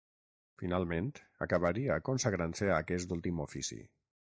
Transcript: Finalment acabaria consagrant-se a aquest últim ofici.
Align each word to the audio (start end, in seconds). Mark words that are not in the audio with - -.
Finalment 0.61 1.11
acabaria 1.47 1.99
consagrant-se 2.09 2.71
a 2.73 2.81
aquest 2.85 3.15
últim 3.19 3.45
ofici. 3.49 3.83